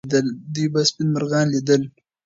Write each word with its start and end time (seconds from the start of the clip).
دوی 0.53 0.67
به 0.73 0.81
سپین 0.89 1.07
مرغان 1.13 1.45
لیدل. 1.53 1.81